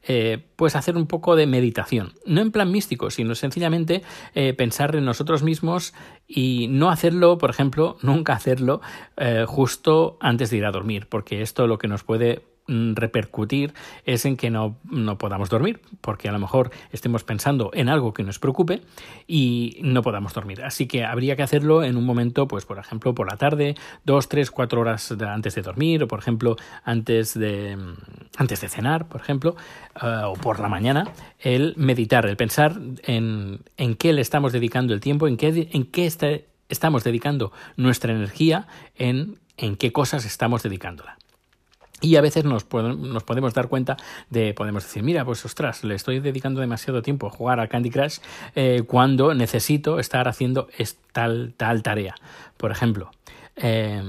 eh, 0.09 0.39
pues 0.57 0.77
hacer 0.77 0.97
un 0.97 1.07
poco 1.07 1.37
de 1.37 1.47
meditación. 1.47 2.13
No 2.25 2.41
en 2.41 2.53
plan 2.53 2.71
místico, 2.71 3.11
sino 3.11 3.35
sencillamente 3.35 4.03
eh, 4.35 4.55
pensar 4.55 4.95
en 4.95 5.05
nosotros 5.05 5.43
mismos 5.43 5.95
y 6.29 6.69
no 6.69 6.91
hacerlo, 6.91 7.39
por 7.39 7.51
ejemplo, 7.51 7.97
nunca 8.03 8.35
hacerlo 8.35 8.81
eh, 9.17 9.45
justo 9.47 10.17
antes 10.21 10.51
de 10.51 10.59
ir 10.59 10.65
a 10.65 10.71
dormir, 10.71 11.09
porque 11.09 11.43
esto 11.43 11.67
lo 11.67 11.79
que 11.79 11.89
nos 11.89 12.05
puede 12.05 12.43
repercutir 12.69 13.75
es 14.05 14.25
en 14.25 14.37
que 14.37 14.51
no, 14.51 14.77
no, 14.85 15.19
podamos 15.19 15.51
dormir, 15.51 15.81
porque 16.01 16.29
a 16.29 16.33
lo 16.33 16.39
mejor 16.39 16.71
estemos 16.93 17.25
pensando 17.25 17.71
en 17.75 17.89
algo 17.89 18.13
que 18.13 18.23
nos 18.23 18.39
preocupe 18.39 18.83
y 19.27 19.79
no 19.83 20.03
podamos 20.03 20.35
dormir. 20.35 20.63
Así 20.65 20.87
que 20.87 21.05
habría 21.05 21.37
que 21.37 21.43
hacerlo 21.43 21.85
en 21.85 21.97
un 21.97 22.05
momento, 22.05 22.49
pues 22.49 22.65
por 22.65 22.79
ejemplo, 22.79 23.15
por 23.15 23.31
la 23.31 23.37
tarde, 23.37 23.77
dos, 24.05 24.29
tres, 24.29 24.51
cuatro 24.51 24.81
horas 24.81 25.13
antes 25.13 25.55
de 25.55 25.63
dormir, 25.63 26.03
o 26.03 26.09
por 26.09 26.19
ejemplo, 26.19 26.57
antes 26.85 27.35
de, 27.35 27.77
mm, 27.77 27.95
antes 28.39 28.61
de 28.61 28.69
cenar, 28.69 29.07
por 29.09 29.21
ejemplo, 29.21 29.57
eh, 30.03 30.23
o 30.25 30.35
por 30.35 30.61
la 30.61 30.69
mañana, 30.69 31.11
el 31.39 31.75
meditar, 31.77 32.27
el 32.27 32.37
pensar 32.37 32.79
en, 33.05 33.61
en 33.77 33.95
qué 33.95 34.13
le 34.13 34.23
estamos 34.23 34.53
dedicando 34.53 34.95
el 34.95 35.01
tiempo, 35.01 35.29
en 35.29 35.37
qué, 35.37 35.69
en 35.73 35.85
qué 35.85 36.07
estamos 36.69 37.05
dedicando 37.05 37.53
nuestra 37.77 38.13
energía, 38.13 38.67
en, 38.97 39.39
en 39.57 39.77
qué 39.77 39.93
cosas 39.93 40.25
estamos 40.25 40.63
dedicándola. 40.63 41.17
Y 42.01 42.17
a 42.17 42.21
veces 42.21 42.45
nos, 42.45 42.67
nos, 42.73 43.25
podemos 43.25 43.55
dar 43.55 43.69
cuenta 43.69 43.97
de, 44.29 44.53
podemos 44.53 44.83
decir, 44.83 45.03
mira, 45.03 45.25
pues 45.25 45.45
ostras, 45.47 45.83
le 45.83 45.95
estoy 45.95 46.21
dedicando 46.21 46.61
demasiado 46.61 47.01
tiempo 47.01 47.27
a 47.27 47.31
jugar 47.31 47.59
a 47.59 47.69
Candy 47.69 47.91
Crush 47.91 48.19
eh, 48.55 48.83
cuando 48.87 49.35
necesito 49.35 49.99
estar 49.99 50.29
haciendo 50.29 50.69
tal, 51.13 51.55
tal 51.57 51.83
tarea, 51.83 52.15
por 52.59 52.71
ejemplo. 52.71 53.11
Eh, 53.57 54.03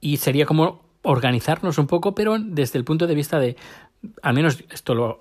y 0.00 0.16
sería 0.16 0.44
como 0.44 0.88
organizarnos 1.02 1.78
un 1.78 1.86
poco, 1.86 2.14
pero 2.14 2.36
desde 2.38 2.78
el 2.78 2.84
punto 2.84 3.06
de 3.06 3.14
vista 3.14 3.38
de, 3.38 3.56
al 4.22 4.34
menos 4.34 4.64
esto 4.70 4.94
lo, 4.94 5.18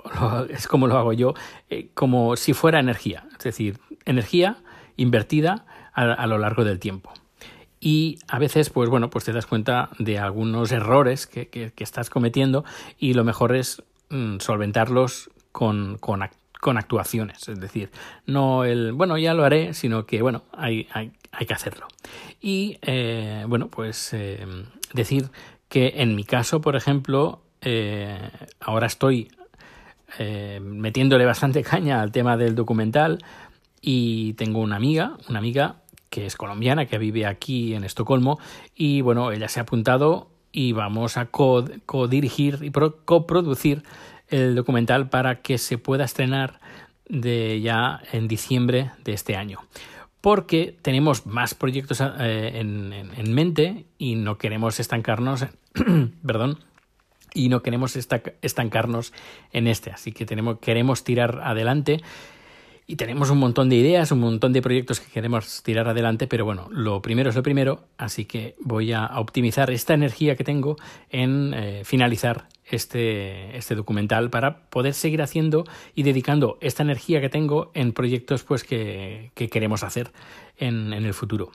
es 0.50 0.68
como 0.68 0.88
lo 0.88 0.98
hago 0.98 1.14
yo, 1.14 1.36
eh, 1.70 1.90
como 1.94 2.36
si 2.38 2.54
fuera 2.54 2.80
energía, 2.80 3.26
es 3.38 3.44
decir, 3.44 3.80
energía 4.06 4.58
invertida 4.96 5.66
a, 5.94 6.12
a 6.12 6.26
lo 6.26 6.40
largo 6.40 6.64
del 6.64 6.80
tiempo 6.80 7.14
y 7.80 8.20
a 8.28 8.40
veces, 8.40 8.70
pues 8.70 8.90
bueno, 8.90 9.10
pues 9.10 9.26
te 9.26 9.34
das 9.34 9.46
cuenta 9.46 9.90
de 10.00 10.18
algunos 10.20 10.72
errores 10.72 11.28
que, 11.28 11.48
que, 11.48 11.72
estás 11.78 12.10
cometiendo 12.10 12.66
y 12.98 13.14
lo 13.14 13.24
mejor 13.24 13.56
es 13.56 13.84
mm, 14.10 14.40
solventarlos 14.40 15.30
con, 15.52 15.98
con, 16.00 16.22
con, 16.60 16.78
actuaciones. 16.78 17.48
Es 17.48 17.60
decir, 17.60 17.92
no 18.26 18.64
el, 18.64 18.94
bueno, 18.94 19.18
ya 19.18 19.34
lo 19.34 19.44
haré, 19.44 19.74
sino 19.74 20.06
que, 20.06 20.22
bueno, 20.22 20.44
hay, 20.54 20.88
hay, 20.92 21.12
hay 21.32 21.46
que 21.46 21.54
hacerlo. 21.54 21.88
Y, 22.42 22.80
eh, 22.82 23.46
bueno, 23.48 23.68
pues 23.68 24.12
eh, 24.14 24.46
decir 24.94 25.30
que 25.70 25.94
en 25.98 26.16
mi 26.16 26.24
caso, 26.24 26.62
por 26.62 26.76
ejemplo, 26.76 27.42
eh, 27.62 28.30
ahora 28.60 28.88
estoy 28.88 29.30
eh, 30.20 30.60
metiéndole 30.62 31.26
bastante 31.26 31.64
caña 31.64 32.02
al 32.02 32.12
tema 32.12 32.38
del 32.38 32.56
documental 32.56 33.20
y 33.82 34.34
tengo 34.34 34.60
una 34.60 34.76
amiga, 34.76 35.18
una 35.30 35.40
amiga 35.40 35.82
que 36.10 36.26
es 36.26 36.36
colombiana, 36.36 36.86
que 36.86 36.98
vive 36.98 37.26
aquí 37.26 37.74
en 37.74 37.84
Estocolmo, 37.84 38.40
y 38.76 39.02
bueno, 39.02 39.32
ella 39.32 39.48
se 39.48 39.60
ha 39.60 39.64
apuntado 39.64 40.30
y 40.52 40.72
vamos 40.72 41.18
a 41.18 41.28
co-dirigir 41.28 42.60
y 42.62 42.72
coproducir 42.72 43.84
el 44.30 44.56
documental 44.56 45.10
para 45.10 45.42
que 45.42 45.58
se 45.58 45.78
pueda 45.78 46.06
estrenar 46.06 46.60
de 47.08 47.62
ya 47.62 48.02
en 48.12 48.28
diciembre 48.28 48.92
de 49.04 49.14
este 49.14 49.36
año. 49.36 49.60
Porque 50.20 50.76
tenemos 50.82 51.26
más 51.26 51.54
proyectos 51.54 52.02
eh, 52.02 52.52
en, 52.56 52.92
en, 52.92 53.34
mente 53.34 53.86
y 53.98 54.16
no 54.16 54.38
queremos 54.38 54.80
estancarnos, 54.80 55.46
perdón, 56.26 56.60
y 57.34 57.50
no 57.50 57.62
queremos 57.62 57.96
estancarnos 57.96 59.14
en 59.52 59.68
este. 59.68 59.92
Así 59.92 60.12
que 60.12 60.26
tenemos, 60.26 60.60
queremos 60.60 61.04
tirar 61.04 61.42
adelante 61.44 62.02
y 62.90 62.96
tenemos 62.96 63.30
un 63.30 63.38
montón 63.38 63.68
de 63.68 63.76
ideas, 63.76 64.14
un 64.14 64.22
montón 64.22 64.54
de 64.54 64.62
proyectos 64.62 65.02
que 65.02 65.12
queremos 65.12 65.62
tirar 65.62 65.90
adelante, 65.90 66.26
pero 66.26 66.46
bueno, 66.46 66.70
lo 66.72 67.02
primero 67.02 67.30
es 67.30 67.36
lo 67.36 67.44
primero, 67.44 67.82
así 67.98 68.24
que 68.24 68.56
voy 68.62 68.94
a 68.94 69.20
optimizar 69.20 69.70
esta 69.72 69.94
energía 69.94 70.38
que 70.38 70.46
tengo 70.46 70.78
en 71.10 71.54
eh, 71.54 71.82
finalizar 71.84 72.48
este, 72.66 73.58
este 73.58 73.76
documental 73.76 74.30
para 74.30 74.70
poder 74.70 74.94
seguir 74.94 75.22
haciendo 75.22 75.66
y 75.96 76.04
dedicando 76.04 76.58
esta 76.62 76.82
energía 76.82 77.20
que 77.20 77.28
tengo 77.28 77.72
en 77.74 77.92
proyectos 77.92 78.44
pues 78.44 78.64
que, 78.64 79.32
que 79.36 79.50
queremos 79.50 79.84
hacer 79.84 80.12
en, 80.58 80.94
en 80.94 81.06
el 81.06 81.14
futuro. 81.14 81.52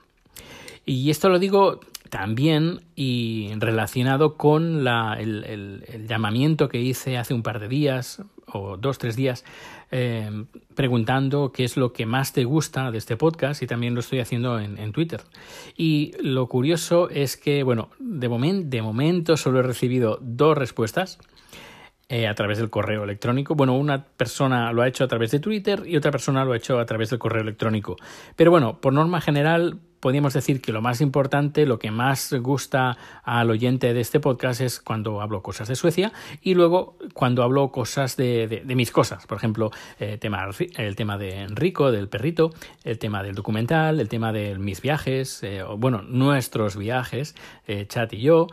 Y 0.84 1.10
esto 1.10 1.30
lo 1.30 1.38
digo 1.38 1.80
también 2.10 2.82
y 2.94 3.50
relacionado 3.56 4.36
con 4.36 4.84
la, 4.84 5.16
el, 5.18 5.44
el, 5.44 5.84
el, 5.88 6.06
llamamiento 6.06 6.68
que 6.68 6.78
hice 6.78 7.16
hace 7.16 7.32
un 7.32 7.42
par 7.42 7.58
de 7.58 7.68
días 7.68 8.20
o 8.54 8.76
dos, 8.76 8.98
tres 8.98 9.16
días 9.16 9.44
eh, 9.90 10.44
preguntando 10.74 11.52
qué 11.52 11.64
es 11.64 11.76
lo 11.76 11.92
que 11.92 12.06
más 12.06 12.32
te 12.32 12.44
gusta 12.44 12.90
de 12.90 12.98
este 12.98 13.16
podcast 13.16 13.62
y 13.62 13.66
también 13.66 13.94
lo 13.94 14.00
estoy 14.00 14.20
haciendo 14.20 14.58
en, 14.58 14.92
Twitter. 14.92 15.22
Y 15.76 16.12
lo 16.20 16.48
curioso 16.48 17.08
es 17.10 17.36
que, 17.36 17.62
bueno, 17.62 17.90
de, 17.98 18.28
de 18.64 18.82
momento 18.82 19.36
solo 19.36 19.60
he 19.60 19.62
recibido 19.62 20.18
dos 20.20 20.56
respuestas. 20.56 21.18
Eh, 22.08 22.28
a 22.28 22.34
través 22.34 22.58
del 22.58 22.68
correo 22.68 23.04
electrónico. 23.04 23.54
Bueno, 23.54 23.74
una 23.74 24.04
persona 24.04 24.70
lo 24.72 24.82
ha 24.82 24.88
hecho 24.88 25.02
a 25.02 25.08
través 25.08 25.30
de 25.30 25.38
Twitter 25.38 25.84
y 25.86 25.96
otra 25.96 26.10
persona 26.10 26.44
lo 26.44 26.52
ha 26.52 26.58
hecho 26.58 26.78
a 26.78 26.84
través 26.84 27.08
del 27.08 27.18
correo 27.18 27.40
electrónico. 27.40 27.96
Pero 28.36 28.50
bueno, 28.50 28.82
por 28.82 28.92
norma 28.92 29.22
general, 29.22 29.78
podríamos 30.02 30.34
decir 30.34 30.60
que 30.60 30.72
lo 30.72 30.82
más 30.82 31.00
importante, 31.00 31.64
lo 31.64 31.78
que 31.78 31.92
más 31.92 32.34
gusta 32.40 32.98
al 33.22 33.50
oyente 33.50 33.94
de 33.94 34.00
este 34.00 34.18
podcast 34.18 34.60
es 34.60 34.80
cuando 34.80 35.20
hablo 35.20 35.42
cosas 35.42 35.68
de 35.68 35.76
Suecia 35.76 36.12
y 36.42 36.54
luego 36.54 36.96
cuando 37.14 37.44
hablo 37.44 37.70
cosas 37.70 38.16
de, 38.16 38.64
mis 38.66 38.90
cosas. 38.90 39.26
Por 39.28 39.38
ejemplo, 39.38 39.70
el 40.00 40.18
tema, 40.18 40.48
el 40.76 40.96
tema 40.96 41.18
de 41.18 41.42
Enrico, 41.42 41.92
del 41.92 42.08
perrito, 42.08 42.50
el 42.82 42.98
tema 42.98 43.22
del 43.22 43.36
documental, 43.36 44.00
el 44.00 44.08
tema 44.08 44.32
de 44.32 44.58
mis 44.58 44.82
viajes, 44.82 45.40
eh, 45.44 45.62
o, 45.62 45.76
bueno, 45.76 46.02
nuestros 46.02 46.76
viajes, 46.76 47.36
eh, 47.68 47.86
Chat 47.86 48.12
y 48.14 48.22
yo 48.22 48.48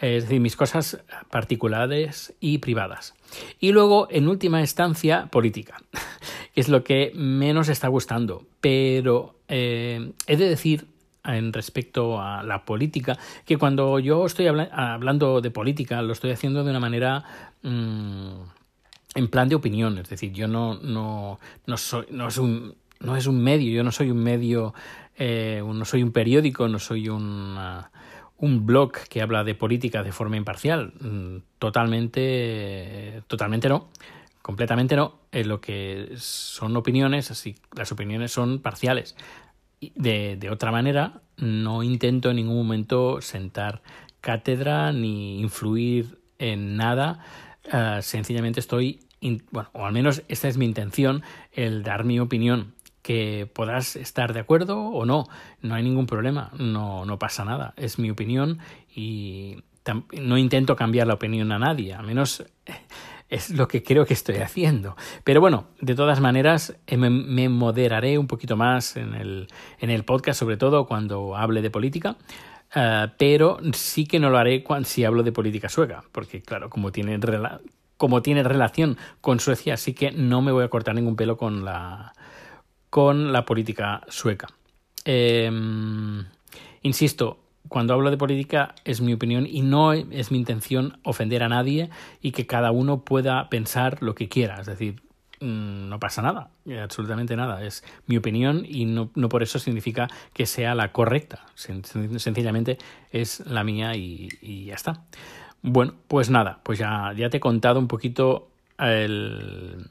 es 0.00 0.24
decir, 0.24 0.40
mis 0.40 0.56
cosas 0.56 1.04
particulares 1.30 2.34
y 2.40 2.58
privadas. 2.58 3.14
Y 3.60 3.72
luego, 3.72 4.08
en 4.10 4.28
última 4.28 4.60
instancia, 4.60 5.26
política, 5.26 5.76
es 6.54 6.68
lo 6.68 6.82
que 6.82 7.12
menos 7.14 7.68
está 7.68 7.88
gustando. 7.88 8.44
Pero 8.60 9.36
eh, 9.48 10.12
he 10.26 10.36
de 10.36 10.48
decir 10.48 10.88
en 11.24 11.52
respecto 11.52 12.20
a 12.20 12.42
la 12.42 12.64
política, 12.64 13.18
que 13.44 13.56
cuando 13.56 13.98
yo 13.98 14.26
estoy 14.26 14.46
habla 14.46 14.68
hablando 14.72 15.40
de 15.40 15.50
política 15.50 16.02
lo 16.02 16.12
estoy 16.12 16.30
haciendo 16.30 16.64
de 16.64 16.70
una 16.70 16.80
manera 16.80 17.24
mmm, 17.62 18.42
en 19.14 19.28
plan 19.28 19.48
de 19.48 19.54
opinión, 19.54 19.98
es 19.98 20.08
decir, 20.08 20.32
yo 20.32 20.48
no, 20.48 20.74
no, 20.74 21.38
no 21.66 21.76
soy, 21.76 22.06
no 22.10 22.28
es 22.28 22.38
un, 22.38 22.74
no 23.00 23.16
es 23.16 23.26
un 23.26 23.42
medio, 23.42 23.72
yo 23.72 23.84
no 23.84 23.92
soy 23.92 24.10
un 24.10 24.22
medio, 24.22 24.74
eh, 25.16 25.62
no 25.64 25.84
soy 25.84 26.02
un 26.02 26.12
periódico, 26.12 26.68
no 26.68 26.78
soy 26.78 27.08
una, 27.08 27.90
un 28.38 28.66
blog 28.66 28.92
que 29.08 29.22
habla 29.22 29.44
de 29.44 29.54
política 29.54 30.02
de 30.02 30.12
forma 30.12 30.36
imparcial, 30.36 30.92
totalmente, 31.58 33.22
totalmente 33.28 33.68
no 33.68 33.88
completamente 34.44 34.94
no. 34.94 35.20
En 35.32 35.48
lo 35.48 35.62
que 35.62 36.12
son 36.18 36.76
opiniones, 36.76 37.30
así 37.30 37.56
las 37.74 37.90
opiniones 37.92 38.30
son 38.30 38.58
parciales. 38.58 39.16
De, 39.94 40.48
otra 40.50 40.70
manera, 40.70 41.22
no 41.36 41.82
intento 41.82 42.30
en 42.30 42.36
ningún 42.36 42.56
momento 42.56 43.20
sentar 43.20 43.82
cátedra 44.20 44.92
ni 44.92 45.40
influir 45.40 46.18
en 46.38 46.76
nada. 46.76 47.24
Uh, 47.72 48.02
sencillamente 48.02 48.60
estoy, 48.60 49.00
bueno, 49.50 49.70
o 49.72 49.86
al 49.86 49.92
menos 49.92 50.22
esta 50.28 50.48
es 50.48 50.56
mi 50.56 50.64
intención, 50.64 51.22
el 51.52 51.82
dar 51.82 52.04
mi 52.04 52.20
opinión. 52.20 52.74
Que 53.02 53.50
podrás 53.52 53.96
estar 53.96 54.32
de 54.32 54.40
acuerdo 54.40 54.80
o 54.80 55.04
no, 55.04 55.26
no 55.60 55.74
hay 55.74 55.82
ningún 55.82 56.06
problema, 56.06 56.50
no, 56.58 57.04
no 57.04 57.18
pasa 57.18 57.44
nada, 57.44 57.74
es 57.76 57.98
mi 57.98 58.08
opinión 58.08 58.60
y 58.96 59.58
no 60.22 60.38
intento 60.38 60.74
cambiar 60.74 61.06
la 61.06 61.14
opinión 61.14 61.52
a 61.52 61.58
nadie, 61.58 61.92
a 61.92 62.00
menos 62.00 62.44
es 63.28 63.50
lo 63.50 63.68
que 63.68 63.82
creo 63.82 64.06
que 64.06 64.14
estoy 64.14 64.36
haciendo. 64.36 64.96
Pero 65.24 65.40
bueno, 65.40 65.66
de 65.80 65.94
todas 65.94 66.20
maneras, 66.20 66.76
eh, 66.86 66.96
me, 66.96 67.48
moderaré 67.48 68.18
un 68.18 68.26
poquito 68.26 68.56
más 68.56 68.96
en 68.96 69.14
el, 69.14 69.48
en 69.78 69.90
el 69.90 70.04
podcast, 70.04 70.38
sobre 70.38 70.56
todo 70.56 70.86
cuando 70.86 71.36
hable 71.36 71.62
de 71.62 71.70
política. 71.70 72.16
Uh, 72.74 73.08
pero 73.18 73.58
sí 73.72 74.04
que 74.04 74.18
no 74.18 74.30
lo 74.30 74.38
haré 74.38 74.64
cuando, 74.64 74.88
si 74.88 75.04
hablo 75.04 75.22
de 75.22 75.30
política 75.30 75.68
sueca, 75.68 76.02
porque 76.10 76.42
claro, 76.42 76.70
como 76.70 76.90
tiene, 76.90 77.20
como 77.96 78.20
tiene 78.20 78.42
relación 78.42 78.98
con 79.20 79.38
Suecia, 79.38 79.76
sí 79.76 79.94
que 79.94 80.10
no 80.10 80.42
me 80.42 80.50
voy 80.50 80.64
a 80.64 80.68
cortar 80.68 80.96
ningún 80.96 81.14
pelo 81.14 81.36
con 81.36 81.64
la, 81.64 82.14
con 82.90 83.32
la 83.32 83.44
política 83.44 84.02
sueca. 84.08 84.48
Em, 85.04 86.24
insisto, 86.82 87.43
cuando 87.68 87.94
hablo 87.94 88.10
de 88.10 88.16
política 88.16 88.74
es 88.84 89.00
mi 89.00 89.12
opinión 89.12 89.46
y 89.46 89.62
no 89.62 89.92
es 89.92 90.30
mi 90.30 90.38
intención 90.38 90.98
ofender 91.02 91.42
a 91.42 91.48
nadie 91.48 91.90
y 92.20 92.32
que 92.32 92.46
cada 92.46 92.70
uno 92.70 93.04
pueda 93.04 93.48
pensar 93.48 94.02
lo 94.02 94.14
que 94.14 94.28
quiera. 94.28 94.60
Es 94.60 94.66
decir, 94.66 95.02
mm, 95.40 95.88
no 95.88 95.98
pasa 95.98 96.22
nada, 96.22 96.50
absolutamente 96.82 97.36
nada. 97.36 97.64
Es 97.64 97.82
mi 98.06 98.16
opinión 98.16 98.64
y 98.68 98.84
no, 98.84 99.10
por 99.28 99.42
eso 99.42 99.58
significa 99.58 100.08
que 100.32 100.46
sea 100.46 100.74
la 100.74 100.92
correcta. 100.92 101.46
Sencillamente 101.54 102.78
es 103.10 103.40
la 103.46 103.64
mía 103.64 103.96
y, 103.96 104.64
ya 104.66 104.74
está. 104.74 105.04
Bueno, 105.62 105.94
pues 106.08 106.28
nada, 106.28 106.60
pues 106.62 106.78
ya, 106.78 107.12
ya 107.16 107.30
te 107.30 107.38
he 107.38 107.40
contado 107.40 107.80
un 107.80 107.88
poquito 107.88 108.50
el, 108.78 109.90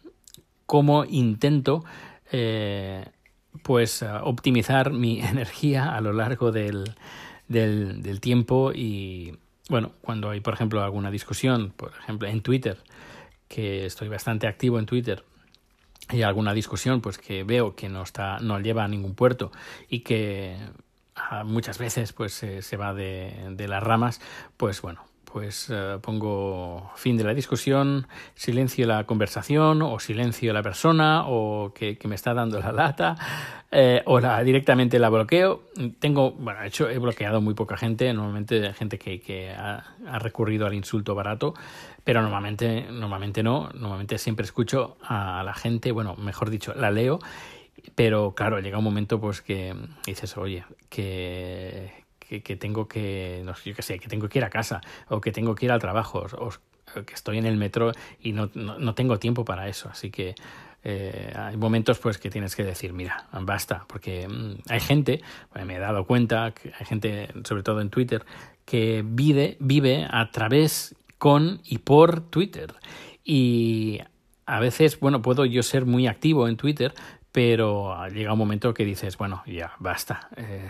cómo 0.67 1.05
intento 1.05 1.83
eh, 2.31 3.05
pues 3.63 4.03
optimizar 4.03 4.91
mi 4.91 5.21
energía 5.23 5.95
a 5.95 6.01
lo 6.01 6.13
largo 6.13 6.51
del, 6.51 6.93
del, 7.53 8.19
tiempo 8.19 8.71
y 8.73 9.37
bueno, 9.69 9.93
cuando 10.01 10.29
hay 10.29 10.41
por 10.41 10.53
ejemplo 10.53 10.83
alguna 10.83 11.11
discusión, 11.11 11.71
por 11.75 11.93
ejemplo 11.99 12.27
en 12.27 12.41
Twitter, 12.41 12.77
que 13.47 13.85
estoy 13.85 14.09
bastante 14.09 14.47
activo 14.47 14.79
en 14.79 14.85
Twitter 14.85 15.23
y 16.11 16.23
alguna 16.23 16.53
discusión 16.53 16.99
pues 17.01 17.17
que 17.17 17.43
veo 17.43 17.75
que 17.75 17.87
no 17.87 18.03
está 18.03 18.39
no 18.39 18.59
lleva 18.59 18.83
a 18.83 18.87
ningún 18.87 19.15
puerto 19.15 19.51
y 19.87 20.01
que 20.01 20.57
ah, 21.15 21.43
muchas 21.45 21.77
veces 21.77 22.11
pues 22.11 22.33
se 22.33 22.77
va 22.77 22.93
de, 22.93 23.51
de 23.51 23.67
las 23.67 23.81
ramas 23.81 24.19
pues 24.57 24.81
bueno 24.81 25.12
pues 25.33 25.67
eh, 25.71 25.97
pongo 25.99 26.91
fin 26.95 27.17
de 27.17 27.23
la 27.23 27.33
discusión, 27.33 28.05
silencio 28.35 28.85
la 28.85 29.05
conversación 29.05 29.81
o 29.81 29.99
silencio 29.99 30.53
la 30.53 30.61
persona 30.61 31.23
o 31.25 31.73
que, 31.73 31.97
me 32.03 32.13
está 32.13 32.35
dando 32.35 32.59
la 32.59 32.71
lata 32.71 33.15
eh, 33.71 34.03
o 34.05 34.19
la, 34.19 34.43
directamente 34.43 34.99
la 34.99 35.09
bloqueo. 35.09 35.63
Tengo, 35.97 36.33
bueno, 36.33 36.61
de 36.61 36.67
hecho 36.67 36.87
he 36.87 36.99
bloqueado 36.99 37.41
muy 37.41 37.55
poca 37.55 37.77
gente, 37.77 38.13
normalmente 38.13 38.73
gente 38.73 38.99
que, 38.99 39.21
que 39.21 39.49
ha, 39.49 39.83
ha, 40.07 40.19
recurrido 40.19 40.67
al 40.67 40.75
insulto 40.75 41.15
barato, 41.15 41.55
pero 42.03 42.21
normalmente, 42.21 42.85
normalmente 42.91 43.41
no, 43.41 43.71
normalmente 43.73 44.19
siempre 44.19 44.45
escucho 44.45 44.97
a 45.01 45.41
la 45.43 45.55
gente, 45.55 45.91
bueno, 45.91 46.15
mejor 46.15 46.51
dicho, 46.51 46.75
la 46.75 46.91
leo. 46.91 47.17
Pero 47.95 48.33
claro, 48.35 48.59
llega 48.59 48.77
un 48.77 48.83
momento 48.83 49.19
pues 49.19 49.41
que 49.41 49.75
dices, 50.05 50.37
oye, 50.37 50.63
que, 50.89 52.02
que, 52.41 52.55
tengo 52.55 52.87
que, 52.87 53.41
no 53.43 53.55
sé, 53.55 53.69
yo 53.69 53.75
qué 53.75 53.81
sé, 53.81 53.99
que 53.99 54.07
tengo 54.07 54.27
que 54.27 54.39
ir 54.39 54.45
a 54.45 54.49
casa 54.49 54.81
o 55.09 55.21
que 55.21 55.31
tengo 55.31 55.55
que 55.55 55.65
ir 55.65 55.71
al 55.71 55.79
trabajo 55.79 56.25
o, 56.37 56.49
que 57.05 57.13
estoy 57.13 57.39
en 57.39 57.45
el 57.45 57.57
metro 57.57 57.91
y 58.21 58.33
no, 58.33 58.51
no, 58.53 58.93
tengo 58.93 59.17
tiempo 59.17 59.43
para 59.43 59.67
eso. 59.67 59.89
Así 59.89 60.11
que 60.11 60.35
eh, 60.83 61.33
hay 61.35 61.57
momentos 61.57 61.97
pues 61.97 62.17
que 62.17 62.29
tienes 62.29 62.55
que 62.55 62.63
decir, 62.63 62.93
mira, 62.93 63.27
basta, 63.41 63.85
porque 63.87 64.27
mm, 64.27 64.69
hay 64.69 64.79
gente, 64.79 65.21
me 65.65 65.75
he 65.75 65.79
dado 65.79 66.05
cuenta, 66.05 66.51
que 66.51 66.71
hay 66.77 66.85
gente, 66.85 67.29
sobre 67.45 67.63
todo 67.63 67.81
en 67.81 67.89
Twitter, 67.89 68.25
que 68.65 69.03
vive, 69.05 69.57
vive 69.59 70.07
a 70.09 70.29
través 70.31 70.95
con 71.17 71.61
y 71.63 71.79
por 71.79 72.21
Twitter. 72.29 72.75
Y 73.23 74.01
a 74.45 74.59
veces, 74.59 74.99
bueno, 74.99 75.21
puedo 75.21 75.45
yo 75.45 75.63
ser 75.63 75.85
muy 75.85 76.07
activo 76.07 76.47
en 76.47 76.57
Twitter, 76.57 76.93
pero 77.31 77.97
llega 78.09 78.33
un 78.33 78.39
momento 78.39 78.73
que 78.73 78.85
dices, 78.85 79.17
bueno, 79.17 79.41
ya, 79.47 79.73
basta, 79.79 80.29
eh, 80.37 80.69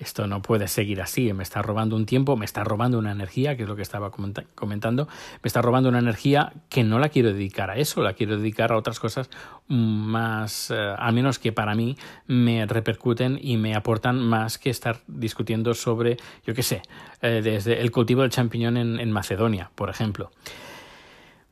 esto 0.00 0.26
no 0.26 0.40
puede 0.40 0.66
seguir 0.66 1.02
así, 1.02 1.32
me 1.34 1.42
está 1.42 1.60
robando 1.60 1.94
un 1.94 2.06
tiempo, 2.06 2.36
me 2.36 2.46
está 2.46 2.64
robando 2.64 2.98
una 2.98 3.12
energía, 3.12 3.56
que 3.56 3.64
es 3.64 3.68
lo 3.68 3.76
que 3.76 3.82
estaba 3.82 4.10
comentando, 4.10 5.06
me 5.42 5.46
está 5.46 5.60
robando 5.60 5.90
una 5.90 5.98
energía 5.98 6.54
que 6.70 6.82
no 6.82 6.98
la 6.98 7.10
quiero 7.10 7.32
dedicar 7.32 7.70
a 7.70 7.76
eso, 7.76 8.02
la 8.02 8.14
quiero 8.14 8.38
dedicar 8.38 8.72
a 8.72 8.78
otras 8.78 8.98
cosas 8.98 9.28
más, 9.68 10.70
eh, 10.70 10.94
al 10.98 11.12
menos 11.12 11.38
que 11.38 11.52
para 11.52 11.74
mí 11.74 11.96
me 12.26 12.64
repercuten 12.64 13.38
y 13.40 13.58
me 13.58 13.74
aportan 13.74 14.18
más 14.20 14.56
que 14.56 14.70
estar 14.70 15.00
discutiendo 15.06 15.74
sobre, 15.74 16.16
yo 16.46 16.54
qué 16.54 16.62
sé, 16.62 16.82
eh, 17.20 17.42
desde 17.44 17.80
el 17.80 17.90
cultivo 17.90 18.22
del 18.22 18.30
champiñón 18.30 18.78
en 18.78 19.12
Macedonia, 19.12 19.70
por 19.74 19.90
ejemplo. 19.90 20.30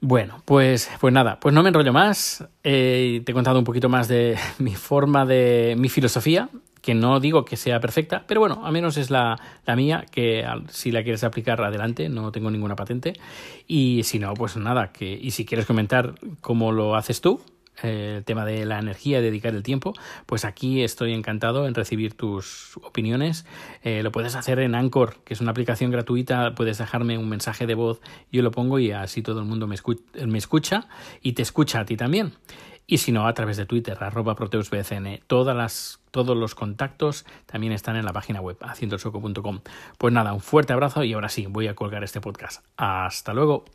Bueno, 0.00 0.40
pues, 0.44 0.88
pues 1.00 1.12
nada, 1.12 1.40
pues 1.40 1.52
no 1.52 1.62
me 1.62 1.70
enrollo 1.70 1.92
más. 1.92 2.44
Eh, 2.62 3.20
te 3.24 3.32
he 3.32 3.34
contado 3.34 3.58
un 3.58 3.64
poquito 3.64 3.88
más 3.88 4.06
de 4.06 4.38
mi 4.58 4.74
forma 4.74 5.26
de 5.26 5.74
mi 5.76 5.88
filosofía, 5.88 6.48
que 6.82 6.94
no 6.94 7.20
digo 7.20 7.44
que 7.44 7.56
sea 7.56 7.80
perfecta, 7.80 8.24
pero 8.26 8.40
bueno, 8.40 8.62
al 8.64 8.72
menos 8.72 8.96
es 8.96 9.10
la, 9.10 9.38
la 9.66 9.76
mía, 9.76 10.04
que 10.10 10.44
si 10.68 10.90
la 10.90 11.02
quieres 11.02 11.24
aplicar 11.24 11.60
adelante, 11.62 12.08
no 12.08 12.32
tengo 12.32 12.50
ninguna 12.50 12.76
patente. 12.76 13.14
Y 13.66 14.02
si 14.04 14.18
no, 14.18 14.34
pues 14.34 14.56
nada, 14.56 14.92
que, 14.92 15.12
y 15.12 15.30
si 15.32 15.44
quieres 15.44 15.66
comentar 15.66 16.14
cómo 16.40 16.72
lo 16.72 16.96
haces 16.96 17.20
tú, 17.20 17.40
el 17.82 18.24
tema 18.24 18.44
de 18.44 18.64
la 18.64 18.78
energía, 18.78 19.20
dedicar 19.20 19.54
el 19.54 19.62
tiempo, 19.62 19.92
pues 20.26 20.44
aquí 20.44 20.82
estoy 20.82 21.12
encantado 21.12 21.66
en 21.66 21.74
recibir 21.74 22.14
tus 22.14 22.76
opiniones. 22.82 23.46
Eh, 23.82 24.02
lo 24.02 24.12
puedes 24.12 24.34
hacer 24.34 24.58
en 24.60 24.74
Anchor, 24.74 25.16
que 25.24 25.34
es 25.34 25.40
una 25.40 25.52
aplicación 25.52 25.90
gratuita, 25.90 26.54
puedes 26.54 26.78
dejarme 26.78 27.18
un 27.18 27.28
mensaje 27.28 27.66
de 27.66 27.74
voz, 27.74 28.00
yo 28.32 28.42
lo 28.42 28.50
pongo 28.50 28.78
y 28.78 28.90
así 28.90 29.22
todo 29.22 29.40
el 29.40 29.46
mundo 29.46 29.66
me, 29.66 29.76
me 30.26 30.38
escucha 30.38 30.88
y 31.22 31.32
te 31.32 31.42
escucha 31.42 31.80
a 31.80 31.84
ti 31.84 31.96
también. 31.96 32.32
Y 32.90 32.98
si 32.98 33.12
no, 33.12 33.26
a 33.26 33.34
través 33.34 33.58
de 33.58 33.66
Twitter, 33.66 33.98
arroba 34.00 34.34
proteusbcn. 34.34 35.20
Todos 35.26 36.36
los 36.36 36.54
contactos 36.54 37.26
también 37.44 37.74
están 37.74 37.96
en 37.96 38.06
la 38.06 38.14
página 38.14 38.40
web, 38.40 38.56
haciendosoco.com. 38.62 39.60
Pues 39.98 40.14
nada, 40.14 40.32
un 40.32 40.40
fuerte 40.40 40.72
abrazo 40.72 41.04
y 41.04 41.12
ahora 41.12 41.28
sí, 41.28 41.44
voy 41.46 41.68
a 41.68 41.74
colgar 41.74 42.02
este 42.02 42.22
podcast. 42.22 42.64
Hasta 42.78 43.34
luego. 43.34 43.66